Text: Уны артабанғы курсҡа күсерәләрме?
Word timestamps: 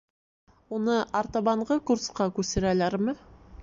Уны 0.77 0.95
артабанғы 1.21 1.81
курсҡа 1.93 2.31
күсерәләрме? 2.41 3.21